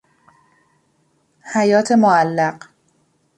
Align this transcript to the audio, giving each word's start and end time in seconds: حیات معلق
حیات 1.53 1.91
معلق 1.91 2.69